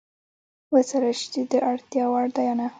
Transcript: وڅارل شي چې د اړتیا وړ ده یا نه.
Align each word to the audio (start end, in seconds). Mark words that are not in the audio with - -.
وڅارل 0.73 1.13
شي 1.19 1.27
چې 1.33 1.41
د 1.51 1.53
اړتیا 1.71 2.05
وړ 2.11 2.27
ده 2.35 2.41
یا 2.47 2.53
نه. 2.59 2.67